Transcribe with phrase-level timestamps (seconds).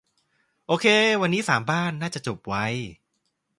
[0.67, 0.85] โอเค
[1.21, 2.55] วันนี้สามบ้าน น่าจะจบไว